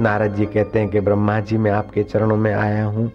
नारद 0.00 0.34
जी 0.34 0.46
कहते 0.46 0.78
हैं 0.78 0.88
कि 0.88 1.00
ब्रह्मा 1.00 1.40
जी, 1.40 1.58
मैं 1.58 1.70
आपके 1.70 2.02
चरणों 2.02 2.36
में 2.36 2.54
आया 2.54 2.84
हूँ। 2.84 3.12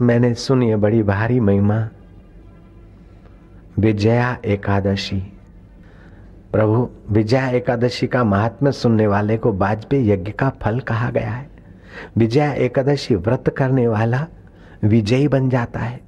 मैंने 0.00 0.34
सुनी 0.34 0.68
है 0.68 0.76
बड़ी 0.76 1.02
भारी 1.02 1.40
महिमा। 1.40 1.88
विजया 3.78 4.38
एकादशी। 4.44 5.32
प्रभु, 6.52 6.88
विजया 7.10 7.48
एकादशी 7.48 8.06
का 8.06 8.24
महात्मा 8.24 8.70
सुनने 8.70 9.06
वाले 9.06 9.36
को 9.36 9.52
वाजपेयी 9.52 10.10
यज्ञ 10.10 10.32
का 10.32 10.48
फल 10.48 10.80
कहा 10.80 11.10
गया 11.10 11.30
है। 11.30 11.50
विजया 12.16 12.52
एकादशी 12.52 13.14
व्रत 13.14 13.54
करने 13.56 13.88
वाला 13.88 14.26
विजयी 14.84 15.28
बन 15.28 15.50
जाता 15.50 15.80
है। 15.80 16.00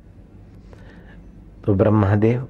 तो 1.65 1.75
ब्रह्मदेव, 1.75 2.49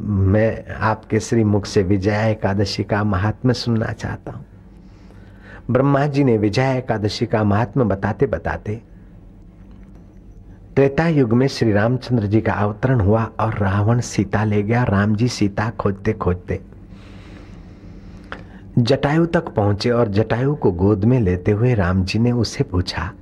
मैं 0.00 0.66
आपके 0.68 1.20
श्री 1.20 1.44
मुख 1.44 1.66
से 1.66 1.82
विजया 1.82 2.26
एकादशी 2.26 2.84
का 2.84 3.04
महात्मा 3.04 3.52
सुनना 3.52 3.92
चाहता 3.92 4.32
हूँ। 4.32 4.44
ब्रह्मा 5.70 6.06
जी 6.06 6.24
ने 6.24 6.38
विजया 6.38 6.72
एकादशी 6.72 7.26
का 7.26 7.44
महात्मा 7.44 7.84
बताते 7.84 8.26
बताते 8.26 8.82
त्रेता 10.76 11.08
युग 11.08 11.32
में 11.32 11.46
श्री 11.46 11.72
रामचंद्र 11.72 12.26
जी 12.26 12.40
का 12.40 12.52
अवतरण 12.52 13.00
हुआ 13.00 13.30
और 13.40 13.54
रावण 13.54 14.00
सीता 14.00 14.44
ले 14.44 14.62
गया 14.62 14.82
राम 14.82 15.16
जी 15.16 15.28
सीता 15.28 15.70
खोजते 15.70 16.12
खोजते 16.12 16.60
जटायु 18.78 19.26
तक 19.26 19.48
पहुँचे 19.48 19.90
और 19.90 20.08
जटायु 20.08 20.54
को 20.54 20.72
गोद 20.72 21.04
में 21.04 21.20
लेते 21.20 21.52
हुए 21.52 21.74
राम 21.74 22.04
जी 22.04 22.18
ने 22.18 22.32
उसे 22.32 22.64
पूछा, 22.64 23.12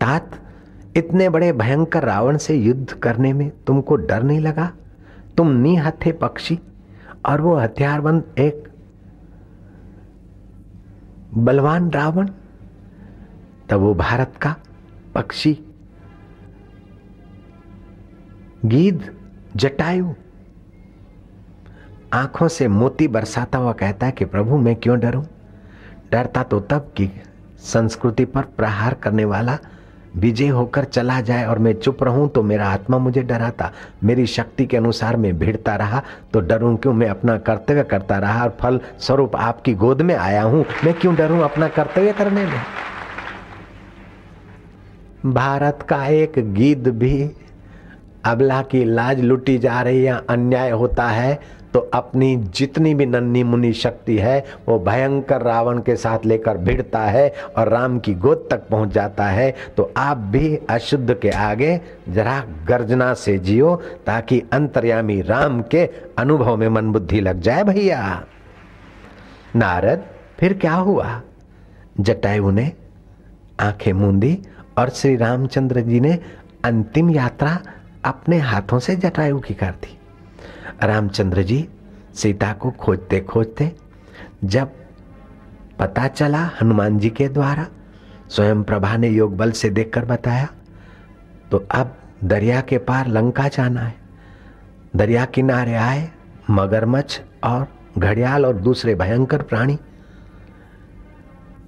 तात, 0.00 0.30
इतने 0.96 1.28
बड़े 1.28 1.52
भयंकर 1.52 2.02
रावण 2.02 2.36
से 2.36 2.56
युद्ध 2.56 2.92
करने 2.92 3.32
में 3.32 3.52
तुमको 3.66 3.96
डर 3.96 4.22
नहीं 4.22 4.40
लगा? 4.40 4.72
तुम 5.36 5.48
नी 5.48 5.76
हथे 5.76 6.12
पक्षी 6.12 6.58
और 7.26 7.40
वो 7.40 7.56
हथियारबंद 7.56 8.24
एक 8.38 8.68
बलवान 11.38 11.90
रावण, 11.90 12.28
तब 13.68 13.76
वो 13.76 13.94
भारत 13.94 14.32
का 14.42 14.56
पक्षी। 15.14 15.58
गीद 18.64 19.18
जटायु। 19.56 20.14
आँखों 22.12 22.48
से 22.48 22.68
मोती 22.68 23.08
बरसाता 23.08 23.58
हुआ 23.58 23.72
कहता 23.72 24.06
है 24.06 24.12
कि, 24.12 24.24
प्रभु, 24.24 24.56
मैं 24.56 24.76
क्यों 24.76 25.00
डरूं? 25.00 25.24
डरता 26.12 26.42
तो 26.42 26.60
तब 26.60 26.78
कि 26.78 27.10
संस्कृति 27.58 28.24
पर 28.24 28.42
प्रहार 28.42 28.94
करने 28.94 29.24
वाला 29.24 29.58
विजय 30.16 30.48
होकर 30.48 30.84
चला 30.84 31.20
जाए 31.20 31.44
और 31.46 31.58
मैं 31.58 31.72
चुप 31.74 32.02
रहूँ 32.02 32.28
तो 32.28 32.42
मेरा 32.42 32.68
आत्मा 32.68 32.98
मुझे 32.98 33.22
डराता। 33.22 33.70
मेरी 34.04 34.26
शक्ति 34.26 34.66
के 34.66 34.76
अनुसार 34.76 35.16
मैं 35.16 35.38
भिड़ता 35.38 35.74
रहा 35.76 36.02
तो 36.32 36.40
डरूं 36.40 36.76
क्यों? 36.76 36.92
मैं 36.92 37.08
अपना 37.08 37.36
कर्तव्य 37.38 37.82
करता 37.84 38.18
रहा 38.18 38.42
और 38.42 38.56
फल 38.60 38.80
स्वरूप 38.98 39.36
आपकी 39.36 39.74
गोद 39.74 40.02
में 40.02 40.14
आया 40.14 40.42
हूँ। 40.42 40.64
मैं 40.84 40.94
क्यों 40.94 41.14
डरूं 41.14 41.40
अपना 41.40 41.68
कर्तव्य 41.68 42.12
करने 42.12 42.44
में? 42.44 42.60
भारत 45.26 45.86
का 45.88 46.04
एक 46.06 46.32
गीत 46.54 46.88
भी 46.88 47.30
अबला 48.24 48.60
की 48.62 48.84
लाज 48.84 49.20
लुटी 49.20 49.58
जा 49.58 49.80
रही 49.82 50.04
है 50.04 50.20
अन्याय 50.28 50.70
होता 50.70 51.08
है 51.08 51.38
तो 51.76 51.90
अपनी 51.94 52.36
जितनी 52.36 52.94
भी 52.94 53.06
नन्नी 53.06 53.42
मुन्नी 53.42 53.72
शक्ति 53.72 54.16
है, 54.18 54.44
वो 54.68 54.78
भयंकर 54.78 55.42
रावण 55.42 55.78
के 55.78 55.96
साथ 55.96 56.18
लेकर 56.26 56.56
भिड़ता 56.56 57.00
है 57.00 57.34
और 57.56 57.68
राम 57.68 57.98
की 57.98 58.14
गोद 58.14 58.48
तक 58.50 58.68
पहुँच 58.68 58.88
जाता 58.88 59.26
है। 59.26 59.54
तो 59.76 59.92
आप 59.96 60.16
भी 60.16 60.56
अशुद्ध 60.70 61.14
के 61.14 61.30
आगे 61.30 61.80
जरा 62.08 62.44
गर्जना 62.66 63.14
से 63.14 63.38
जियो 63.38 63.82
ताकि 64.06 64.42
अंतर्यामी 64.52 65.20
राम 65.20 65.62
के 65.62 65.90
अनुभव 66.18 66.56
में 66.56 66.68
मन 66.68 66.92
बुद्धि 66.92 67.20
लग 67.20 67.40
जाए 67.40 67.64
भैया। 67.64 68.24
नारद, 69.56 70.04
फिर 70.38 70.52
क्या 70.52 70.74
हुआ? 70.74 71.22
जटायु 72.00 72.50
ने 72.50 72.72
आँखें 73.60 73.92
मूंदी 73.92 74.42
और 74.78 74.88
श्री 74.88 75.16
रामचंद्र 75.16 75.80
जी 75.80 76.00
ने 76.00 76.18
अंतिम 76.64 77.10
यात्रा 77.10 77.58
अपने 78.04 78.38
हाथों 78.38 78.78
से 78.78 78.96
जटायु 78.96 79.38
की 79.38 79.54
कर 79.54 79.70
दी। 79.70 79.95
रामचंद्र 80.82 81.42
जी 81.42 81.68
सीता 82.14 82.52
को 82.52 82.70
खोजते 82.70 83.20
खोजते 83.20 83.72
जब 84.44 84.72
पता 85.78 86.06
चला 86.08 86.50
हनुमान 86.60 86.98
जी 86.98 87.10
के 87.10 87.28
द्वारा, 87.28 87.66
स्वयं 88.28 88.62
प्रभा 88.62 88.96
ने 88.96 89.08
योग 89.08 89.36
बल 89.36 89.50
से 89.50 89.70
देखकर 89.70 90.04
बताया 90.04 90.48
तो 91.50 91.66
अब 91.70 91.96
दरिया 92.24 92.60
के 92.60 92.78
पार 92.78 93.06
लंका 93.06 93.48
जाना 93.48 93.80
है। 93.80 93.94
दरिया 94.96 95.24
किनारे 95.24 95.74
आए 95.74 96.08
मगरमच्छ 96.50 97.20
और 97.44 97.66
घड़ियाल 97.98 98.46
और 98.46 98.56
दूसरे 98.56 98.94
भयंकर 98.94 99.42
प्राणी। 99.42 99.78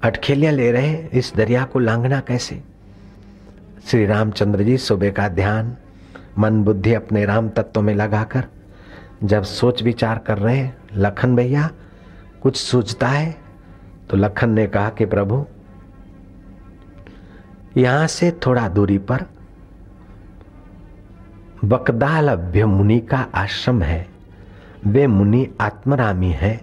अटखेलियाँ 0.02 0.52
ले 0.52 0.70
रहे 0.72 0.94
इस 1.12 1.32
दरिया 1.36 1.64
को 1.64 1.78
लांघना 1.78 2.20
कैसे? 2.20 2.62
श्री 3.86 4.06
रामचंद्र 4.06 4.62
जी 4.62 4.76
सुबह 4.78 5.10
का 5.10 5.28
ध्यान, 5.28 5.76
मन 6.38 6.62
बुद्धि 6.64 6.94
अपने 6.94 7.24
राम 7.24 7.48
तत्व 7.48 7.82
में 7.82 7.94
लगाकर 7.94 8.44
जब 9.24 9.42
सोच 9.42 9.82
विचार 9.82 10.18
कर 10.18 10.38
रहे 10.38 10.68
लखन 10.94 11.36
भैया, 11.36 11.70
कुछ 12.42 12.56
सोचता 12.56 13.08
है 13.08 13.36
तो 14.10 14.16
लखन 14.16 14.50
ने 14.50 14.66
कहा 14.66 14.90
कि 14.90 15.04
प्रभु, 15.04 15.44
यहाँ 17.76 18.06
से 18.06 18.30
थोड़ा 18.46 18.68
दूरी 18.68 18.98
पर 19.00 19.24
बकदालभ्य 21.64 22.64
मुनि 22.66 22.98
का 23.00 23.26
आश्रम 23.34 23.82
है। 23.82 24.06
वे 24.86 25.06
मुनि 25.06 25.46
आत्मरामी 25.60 26.30
है 26.30 26.60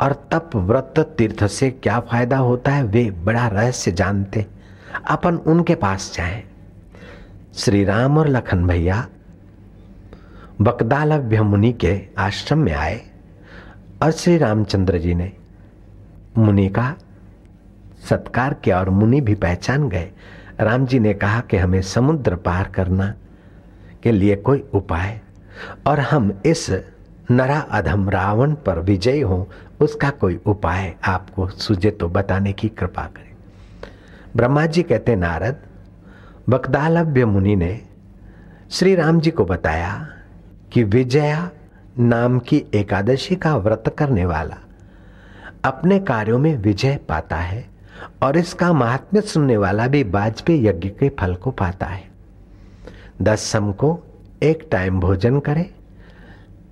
और 0.00 0.12
तप 0.32 0.50
व्रत 0.56 0.98
तीर्थ 1.18 1.44
से 1.46 1.70
क्या 1.72 1.98
फ़ायदा 2.00 2.38
होता 2.38 2.72
है, 2.72 2.82
वे 2.84 3.10
बड़ा 3.10 3.46
रहस्य 3.48 3.92
जानते। 3.92 4.46
अपन 5.10 5.36
उनके 5.36 5.74
पास 5.74 6.12
जाएँ। 6.14 6.42
श्री 7.54 7.84
राम 7.84 8.18
और 8.18 8.28
लखन 8.28 8.66
भैया 8.66 9.06
बकदालभ्य 10.62 11.42
मुनि 11.42 11.72
के 11.72 12.00
आश्रम 12.18 12.58
में 12.58 12.72
आए 12.72 13.00
और 14.02 14.10
श्री 14.10 14.36
रामचंद्र 14.38 14.98
जी 14.98 15.14
ने 15.14 15.32
मुनि 16.38 16.68
का 16.68 16.94
सत्कार 18.08 18.54
किया 18.54 18.78
और 18.78 18.90
मुनि 18.90 19.20
भी 19.20 19.34
पहचान 19.34 19.88
गए। 19.88 20.10
राम 20.60 20.86
जी 20.86 20.98
ने 20.98 21.14
कहा 21.14 21.40
कि 21.40 21.56
हमें 21.56 21.80
समुद्र 21.82 22.36
पार 22.36 22.68
करना 22.68 23.14
के 24.02 24.12
लिए 24.12 24.36
कोई 24.36 24.64
उपाय 24.74 25.20
और 25.86 26.00
हम 26.00 26.32
इस 26.46 26.70
नरा 27.30 27.58
अधम 27.58 28.08
रावण 28.10 28.54
पर 28.54 28.78
विजय 28.78 29.20
हो, 29.20 29.48
उसका 29.80 30.10
कोई 30.10 30.40
उपाय 30.46 30.94
आपको 31.04 31.48
सुझे 31.48 31.90
तो 31.90 32.08
बताने 32.08 32.52
की 32.52 32.68
कृपा 32.68 33.06
करें। 33.06 33.34
ब्रह्मा 34.36 34.66
जी 34.66 34.82
कहते, 34.82 35.16
नारद 35.16 35.56
बकदालभ्य 36.48 37.24
मुनि 37.24 37.56
ने 37.56 37.80
श्री 38.70 38.94
राम 38.94 39.20
जी 39.20 39.30
को 39.30 39.44
बताया 39.44 40.08
कि 40.72 40.82
विजया 40.82 41.50
नाम 41.98 42.38
की 42.38 42.64
एकादशी 42.74 43.36
का 43.36 43.56
व्रत 43.56 43.94
करने 43.98 44.24
वाला। 44.24 44.56
अपने 45.64 45.98
कार्यों 46.00 46.38
में 46.38 46.56
विजय 46.56 46.98
पाता 47.08 47.36
है 47.36 47.64
और 48.22 48.36
इसका 48.36 48.72
महात्म्य 48.72 49.20
सुनने 49.20 49.56
वाला 49.56 49.86
भी 49.86 50.02
वाजपेयी 50.02 50.66
यज्ञ 50.66 50.88
के 50.88 51.08
फल 51.08 51.34
को 51.34 51.50
पाता 51.50 51.86
है। 51.86 52.04
दस 53.22 53.40
सम 53.40 53.72
को 53.72 53.98
एक 54.42 54.66
टाइम 54.70 55.00
भोजन 55.00 55.38
करे, 55.40 55.70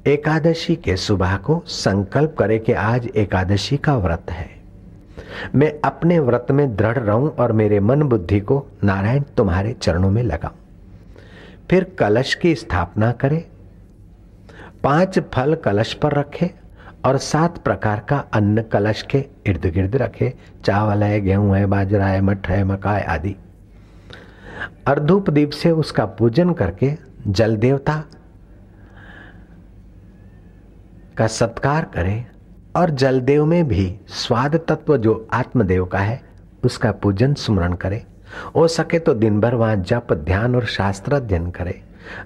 एकादशी 0.06 0.76
के 0.76 0.96
सुबह 0.96 1.36
को 1.36 1.62
संकल्प 1.66 2.34
करे 2.38 2.58
कि 2.58 2.72
आज 2.72 3.08
एकादशी 3.16 3.76
का 3.76 3.96
व्रत 3.96 4.30
है। 4.30 4.48
मैं 5.54 5.72
अपने 5.84 6.18
व्रत 6.18 6.46
में 6.50 6.76
दृढ़ 6.76 6.98
रहूँ 6.98 7.30
और 7.30 7.52
मेरे 7.52 7.80
मन 7.80 8.02
बुद्धि 8.02 8.40
को 8.40 8.66
नारायण 8.84 9.22
तुम्हारे 9.36 9.72
चरणों 9.72 10.10
में 10.10 10.22
लगाऊँ। 10.22 10.58
फिर 11.70 11.84
कलश 11.98 12.34
की 12.34 12.54
स्थापना 12.54 13.12
करे 13.12 13.46
पाँच 14.84 15.18
फल 15.34 15.54
कलश 15.54 15.92
पर 15.94 16.12
रखे 16.12 16.50
और 17.04 17.16
सात 17.18 17.58
प्रकार 17.58 18.00
का 18.00 18.18
अन्न 18.32 18.62
कलश 18.62 19.02
के 19.02 19.24
इर्द 19.46 19.66
गिर्द 19.66 19.96
रखे। 19.96 20.32
चावल 20.64 21.02
है, 21.02 21.20
गेहूँ 21.20 21.56
है, 21.56 21.66
बाजरा 21.66 22.06
है, 22.06 22.20
मठ 22.20 22.48
है 22.48 22.62
मकाय 22.64 23.02
आदि। 23.02 23.34
और 24.88 25.00
धूप 25.00 25.30
दीप 25.30 25.50
से 25.50 25.70
उसका 25.70 26.04
पूजन 26.06 26.52
करके 26.52 26.92
जल 27.26 27.56
देवता 27.56 28.02
का 31.16 31.26
सत्कार 31.26 31.84
करे 31.84 32.24
और 32.76 32.90
जलदेव 32.90 33.44
में 33.44 33.68
भी 33.68 33.94
स्वाद 34.08 34.56
तत्व 34.68 34.96
जो 34.96 35.28
आत्मदेव 35.32 35.84
का 35.84 35.98
है, 35.98 36.20
उसका 36.64 36.92
पूजन 36.92 37.34
स्मरण 37.34 37.72
करे। 37.74 38.02
हो 38.56 38.66
सके 38.68 38.98
तो 38.98 39.14
दिन 39.14 39.40
भर 39.40 39.54
वहाँ 39.54 39.76
जप, 39.76 40.12
ध्यान 40.12 40.56
और 40.56 40.64
शास्त्र 40.66 41.14
अध्ययन 41.14 41.50
करे। 41.50 41.80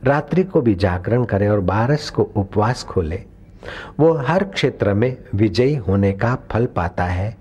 रात्रि 0.05 0.45
को 0.45 0.61
भी 0.61 0.75
जागरण 0.75 1.25
करें 1.25 1.49
और 1.49 1.61
बारस 1.61 2.11
को 2.11 2.23
उपवास 2.23 2.85
खोले। 2.85 3.23
वो 4.01 4.13
हर 4.13 4.45
क्षेत्र 4.45 4.95
में 4.95 5.17
विजयी 5.35 5.75
होने 5.75 6.13
का 6.13 6.37
फल 6.51 6.67
पाता 6.67 7.05
है। 7.05 7.37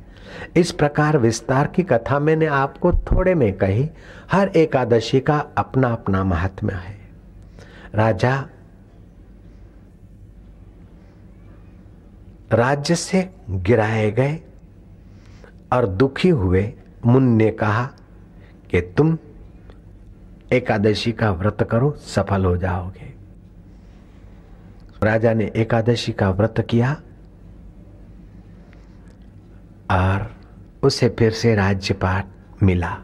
इस 0.56 0.72
प्रकार 0.72 1.18
विस्तार 1.18 1.68
की 1.68 1.84
कथा 1.84 2.20
मैंने 2.20 2.46
आपको 2.46 2.92
थोड़े 2.92 3.34
में 3.36 3.54
कही। 3.54 3.90
हर 4.32 4.48
एकादशी 4.48 5.20
का 5.20 5.38
अपना 5.58 5.88
अपना 5.88 6.24
महात्म्य 6.24 6.74
है। 6.74 6.98
राजा, 7.96 8.46
राज्य 12.52 12.96
से 12.96 13.30
गिराए 13.50 14.12
गए 14.12 14.40
और 15.74 15.88
दुखी 15.88 16.30
हुए 16.30 16.74
मुन 17.06 17.24
ने 17.24 17.52
कहा 17.52 17.86
कि 18.72 18.82
तुम 18.82 19.18
एकादशी 20.54 21.12
का 21.12 21.32
व्रत 21.32 21.68
करो, 21.72 21.92
सफल 21.92 22.46
हो 22.46 22.58
जाओगे। 22.58 23.14
राजा 25.04 25.34
ने 25.34 25.52
एकादशी 25.56 26.12
का 26.12 26.30
व्रत 26.32 26.68
किया 26.70 26.94
और 29.92 30.36
उसे 30.84 31.10
फिर 31.10 31.32
से 31.32 31.56
राज्यपाठ 31.56 32.28
मिला। 32.64 32.98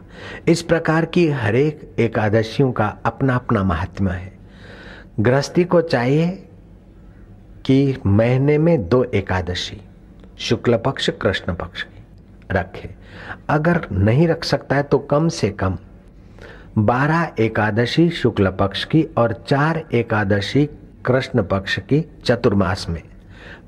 इस 0.48 0.62
प्रकार 0.62 1.04
की 1.04 1.28
हरेक 1.28 1.96
एकादशियों 1.98 2.72
का 2.72 2.86
अपना 3.04 3.34
अपना 3.34 3.62
महात्मा 3.64 4.10
है। 4.10 4.32
गृहस्थी 5.20 5.64
को 5.64 5.80
चाहिए 5.80 6.28
कि 7.64 7.96
महीने 8.06 8.58
में 8.58 8.88
दो 8.88 9.04
एकादशी, 9.04 9.80
शुक्ल 10.38 10.76
पक्ष, 10.76 11.10
कृष्ण 11.10 11.54
पक्ष 11.54 11.84
रखे। 12.52 12.90
अगर 13.48 13.86
नहीं 13.92 14.28
रख 14.28 14.44
सकता 14.44 14.76
है 14.76 14.82
तो 14.82 14.98
कम 14.98 15.28
से 15.28 15.50
कम 15.50 15.78
बारह 16.78 17.32
एकादशी 17.38 18.10
शुक्ल 18.10 18.50
पक्ष 18.50 18.84
की 18.84 19.02
और 19.02 19.44
चार 19.48 19.82
एकादशी 19.94 20.66
कृष्ण 21.06 21.42
पक्ष 21.42 21.78
की 21.78 22.10
चतुर्मास 22.24 22.86
में। 22.88 23.02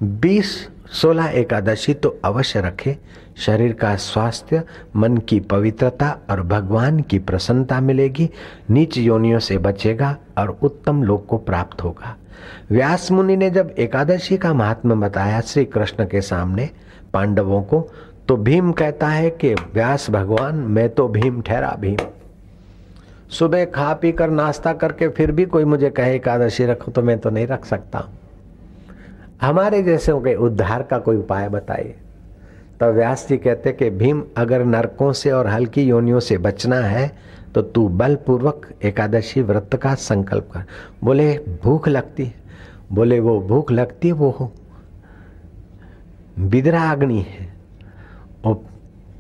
बीस 0.03 0.69
सोलह 0.89 1.25
एकादशी 1.25 1.95
तो 1.95 2.21
अवश्य 2.25 2.61
रखे। 2.61 2.99
शरीर 3.37 3.73
का 3.73 3.97
स्वास्थ्य, 3.97 4.63
मन 4.97 5.17
की 5.17 5.41
पवित्रता 5.41 6.19
और 6.31 6.43
भगवान 6.43 7.01
की 7.01 7.19
प्रसन्नता 7.19 7.81
मिलेगी। 7.81 8.31
नीच 8.71 8.99
योनियों 8.99 9.39
से 9.39 9.59
बचेगा 9.59 10.17
और 10.39 10.59
उत्तम 10.63 11.03
लोक 11.03 11.27
को 11.27 11.39
प्राप्त 11.39 11.85
होगा। 11.85 12.17
व्यास 12.71 13.11
मुनि 13.11 13.37
ने 13.37 13.51
जब 13.51 13.75
एकादशी 13.79 14.37
का 14.37 14.55
महात्मा 14.55 14.95
बताया 14.95 15.41
श्री 15.41 15.65
कृष्ण 15.65 16.05
के 16.05 16.21
सामने 16.21 16.71
पांडवों 17.15 17.63
को 17.63 17.91
तो 18.29 18.37
भीम 18.37 18.73
कहता 18.73 19.09
है 19.09 19.31
कि, 19.31 19.55
व्यास 19.55 20.11
भगवान, 20.11 20.55
मैं 20.55 20.89
तो 20.91 21.09
भीम, 21.09 21.43
ठहरा 21.43 21.77
भीम। 21.81 21.97
सुबह 23.33 23.65
खा 23.65 23.95
पी 23.95 24.13
कर 24.13 24.31
नाश्ता 24.31 24.73
करके 24.73 25.09
फिर 25.09 25.33
भी 25.33 25.45
कोई 25.45 25.65
मुझे 25.65 25.91
कहे 25.91 26.15
एकादशी 26.15 26.67
रखो 26.67 26.93
तो 26.93 27.03
मैं 27.03 27.19
तो 27.19 27.31
नहीं 27.31 27.47
रख 27.47 27.65
सकता। 27.65 28.09
हमारे 29.43 29.83
जैसे 29.83 30.13
के 30.13 30.35
उद्धार 30.35 30.83
का 30.83 30.99
कोई 30.99 31.17
उपाय 31.17 31.49
बताइए। 31.49 31.95
तो 32.81 32.93
व्यास 32.93 33.27
जी 33.29 33.37
कहते 33.37 33.73
कि, 33.73 33.91
भीम, 33.91 34.23
अगर 34.37 34.65
नरकों 34.65 35.13
से 35.13 35.31
और 35.31 35.47
हल्की 35.47 35.83
योनियों 35.83 36.21
से 36.21 36.39
बचना 36.39 36.77
है 36.77 37.19
तो 37.55 37.63
तू 37.63 37.89
बलपूर्वक 37.89 38.67
एकादशी 38.83 39.43
व्रत 39.43 39.81
का 39.83 39.95
संकल्प 39.95 40.49
कर। 40.55 40.61
बोले, 41.05 41.39
भूख 41.63 41.89
लगती 41.89 42.25
है। 42.25 42.35
बोले, 42.93 43.21
वो 43.21 43.41
भूख 43.41 43.73
लगती 43.73 44.09
है, 44.09 44.15
वो 44.15 44.53
बिदरा 46.39 46.91
अग्नि 46.91 47.27
है। 47.29 47.53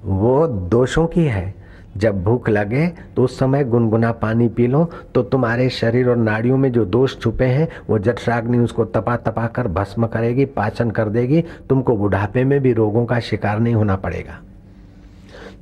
वो 0.04 0.46
दोषों 0.46 1.06
की 1.06 1.24
है। 1.24 1.61
जब 1.96 2.22
भूख 2.24 2.48
लगे 2.48 2.86
तो 3.16 3.24
उस 3.24 3.38
समय 3.38 3.64
गुनगुना 3.64 4.12
पानी 4.12 4.48
पी 4.48 4.66
लो 4.66 4.84
तो 5.14 5.22
तुम्हारे 5.22 5.68
शरीर 5.70 6.08
और 6.08 6.16
नाड़ियों 6.16 6.56
में 6.56 6.70
जो 6.72 6.84
दोष 6.84 7.18
छुपे 7.18 7.44
हैं, 7.44 7.68
वो 7.88 7.98
जठराग्नि 7.98 8.58
उसको 8.58 8.84
तपा 8.84 9.16
तपा 9.16 9.46
कर 9.46 9.68
भस्म 9.68 10.06
करेगी, 10.06 10.44
पाचन 10.44 10.90
कर 10.90 11.08
देगी, 11.08 11.42
तुमको 11.68 11.96
बुढ़ापे 11.96 12.44
में 12.44 12.60
भी 12.60 12.72
रोगों 12.72 13.04
का 13.06 13.20
शिकार 13.20 13.58
नहीं 13.58 13.74
होना 13.74 13.96
पड़ेगा। 13.96 14.38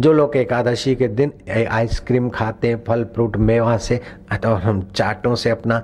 जो 0.01 0.13
लोग 0.13 0.37
एकादशी 0.37 0.95
के 0.95 1.09
दिन 1.09 1.33
आइसक्रीम 1.51 2.29
खाते 2.29 2.69
हैं, 2.69 2.83
फल, 2.85 3.05
फ्रूट, 3.05 3.37
मेवा 3.37 3.77
से 3.77 4.01
और 4.47 4.61
हम 4.61 4.83
चाटों 4.95 5.35
से 5.35 5.51
अपना 5.51 5.83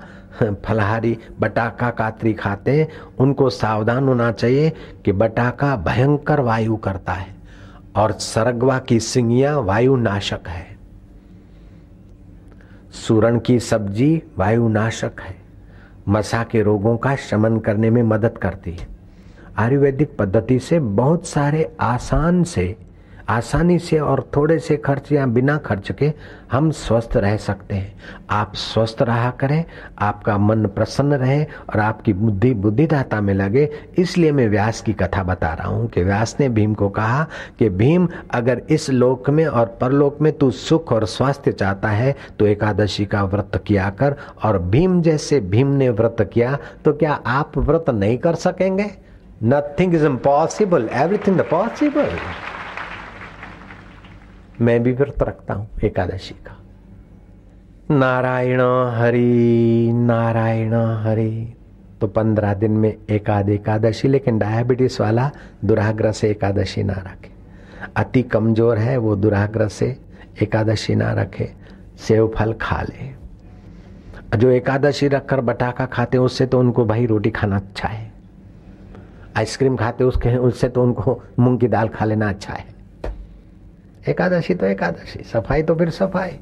फलहारी 0.64 1.16
बटाका, 1.40 1.90
कातरी 1.90 2.32
खाते 2.32 2.70
हैं, 2.70 2.88
उनको 3.18 3.50
सावधान 3.50 4.08
होना 4.08 4.32
चाहिए 4.32 4.72
कि 5.04 5.12
बटाका 5.12 5.76
भयंकर 5.76 6.40
वायु 6.40 6.76
करता 6.76 7.12
है। 7.12 7.35
और 7.96 8.12
सरगवा 8.12 8.78
की 8.78 9.00
सिंगिया 9.00 9.58
वायु 9.58 9.96
नाशक 9.96 10.48
है। 10.48 10.76
सूरण 12.92 13.38
की 13.38 13.60
सब्ज़ी 13.60 14.22
वायु 14.38 14.68
नाशक 14.68 15.20
है। 15.20 15.36
मसा 16.08 16.44
के 16.44 16.62
रोगों 16.62 16.96
का 16.96 17.16
शमन 17.16 17.58
करने 17.58 17.90
में 17.90 18.02
मदद 18.02 18.38
करती 18.38 18.70
है। 18.70 18.88
आयुर्वेदिक 19.58 20.16
पद्धति 20.18 20.58
से 20.58 20.80
बहुत 20.80 21.26
सारे 21.26 21.76
आसान 21.80 22.44
से 22.44 22.76
आसानी 23.28 23.78
से 23.78 23.98
और 23.98 24.30
थोड़े 24.36 24.58
से 24.58 24.76
खर्च 24.76 25.10
या 25.12 25.26
बिना 25.26 25.56
खर्च 25.56 25.90
के 25.92 26.12
हम 26.52 26.70
स्वस्थ 26.70 27.16
रह 27.16 27.36
सकते 27.36 27.74
हैं। 27.74 27.94
आप 28.30 28.54
स्वस्थ 28.54 29.02
रहा 29.02 29.30
करें, 29.30 29.64
आपका 29.98 30.36
मन 30.38 30.66
प्रसन्न 30.66 31.14
रहे 31.14 31.42
और 31.44 31.80
आपकी 31.80 32.12
बुद्धि 32.12 32.52
बुद्धिदाता 32.54 33.20
में 33.20 33.32
लगे। 33.34 33.68
इसलिए 33.98 34.32
मैं 34.32 34.48
व्यास 34.48 34.80
की 34.80 34.92
कथा 34.92 35.22
बता 35.22 35.52
रहा 35.54 35.68
हूँ 35.68 35.88
कि 35.88 36.02
व्यास 36.02 36.36
ने 36.40 36.48
भीम 36.48 36.74
को 36.74 36.88
कहा 36.88 37.26
कि, 37.58 37.68
भीम, 37.68 38.08
अगर 38.30 38.62
इस 38.70 38.88
लोक 38.90 39.30
में 39.30 39.46
और 39.46 39.76
परलोक 39.80 40.20
में 40.20 40.32
तू 40.32 40.50
सुख 40.50 40.92
और 40.92 41.06
स्वास्थ्य 41.06 41.52
चाहता 41.52 41.88
है 41.88 42.14
तो 42.38 42.46
एकादशी 42.46 43.06
का 43.06 43.24
व्रत 43.24 43.62
किया 43.66 43.90
कर। 43.90 44.16
और 44.44 44.58
भीम 44.58 45.00
जैसे 45.02 45.40
भीम 45.40 45.66
ने 45.66 45.88
व्रत 45.90 46.30
किया 46.32 46.58
तो 46.84 46.92
क्या 46.92 47.20
आप 47.26 47.58
व्रत 47.58 47.90
नहीं 47.90 48.18
कर 48.18 48.34
सकेंगे? 48.34 48.90
Nothing 49.44 49.94
is 49.94 50.06
impossible 50.06 50.88
everything 50.92 51.40
possible 51.40 52.18
मैं 54.60 54.82
भी 54.82 54.92
व्रत 54.92 55.22
रखता 55.22 55.54
हूँ 55.54 55.68
एकादशी 55.84 56.34
का। 56.46 56.56
नारायण 57.90 58.60
हरि 58.94 59.90
नारायण 59.94 60.74
हरि। 61.02 61.52
तो 62.00 62.06
पंद्रह 62.06 62.54
दिन 62.54 62.70
में 62.70 62.94
एकाद 63.10 63.48
एकादशी, 63.48 64.08
लेकिन 64.08 64.38
डायबिटीज़ 64.38 65.00
वाला 65.02 65.30
दुराग्रह 65.64 66.12
से 66.12 66.30
एकादशी 66.30 66.82
ना 66.82 66.94
रखे। 66.94 67.30
अति 67.96 68.22
कमज़ोर 68.22 68.78
है, 68.78 68.96
वो 68.96 69.16
दुराग्रह 69.16 69.68
से 69.68 69.96
एकादशी 70.42 70.94
ना 70.94 71.12
रखे, 71.12 71.48
सेव 71.98 72.32
फल 72.36 72.52
खा 72.52 72.80
ले। 72.82 73.08
जो 74.38 74.50
एकादशी 74.50 75.08
रखकर 75.08 75.40
बटाका 75.40 75.86
खाते 75.86 76.18
उससे 76.18 76.46
तो 76.46 76.58
उनको 76.58 76.84
भाई 76.84 77.06
रोटी 77.06 77.30
खाना 77.30 77.56
अच्छा 77.56 77.88
है। 77.88 78.12
आइसक्रीम 79.36 79.76
खाते 79.76 80.04
उसके 80.04 80.36
उससे 80.38 80.68
तो 80.68 80.82
उनको 80.82 81.20
मूंग 81.38 81.58
की 81.60 81.68
दाल 81.68 81.88
खा 81.88 82.04
लेना 82.04 82.28
अच्छा 82.28 82.52
है। 82.52 82.75
एकादशी 84.06 84.54
तो 84.54 84.66
एकादशी 84.66 85.22
सफ़ाई 85.24 85.62
तो 85.62 85.74
फिर 85.74 85.90
सफ़ाई 85.92 86.38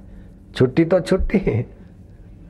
छुट्टी 0.57 0.85
तो 0.85 1.01
छुट्टी। 1.01 1.39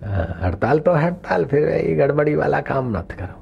हाँ, 0.05 0.26
हड़ताल 0.40 0.78
तो 0.81 0.93
हड़ताल 0.94 1.44
फिर 1.44 1.69
ये 1.69 1.94
गड़बड़ी 1.96 2.34
वाला 2.34 2.61
काम 2.62 2.90
मत 2.96 3.12
करो। 3.12 3.40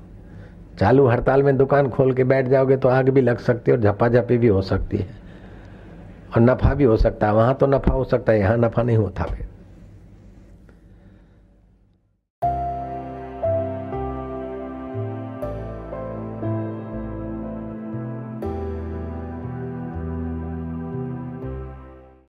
चालू 0.79 1.07
हड़ताल 1.07 1.43
में 1.43 1.57
दुकान 1.57 1.89
खोल 1.91 2.13
के 2.15 2.25
बैठ 2.25 2.49
जाओगे 2.49 2.77
तो 2.77 2.89
आग 2.89 3.09
भी 3.09 3.21
लग 3.21 3.39
सकती 3.41 3.71
है 3.71 3.77
और 3.77 3.83
झपाझपी 3.83 4.39
भी 4.39 4.49
हो 4.49 4.63
सकती 4.63 4.97
है 4.97 5.09
और 6.35 6.43
नफा 6.43 6.75
भी 6.75 6.85
हो 6.85 6.97
सकता 6.97 7.27
है। 7.27 7.35
वहाँ 7.35 7.55
तो 7.55 7.67
नफा 7.67 7.93
हो 7.93 8.05
सकता 8.05 8.33
है 8.33 8.39
यहाँ 8.39 8.57
नफा 8.59 8.83
नहीं 8.83 8.97
होता 8.97 9.25
फिर। 9.25 9.47